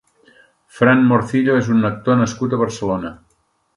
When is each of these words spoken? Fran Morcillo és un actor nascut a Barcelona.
Fran 0.77 1.03
Morcillo 1.11 1.57
és 1.65 1.69
un 1.75 1.91
actor 1.91 2.17
nascut 2.23 2.57
a 2.59 2.63
Barcelona. 2.63 3.13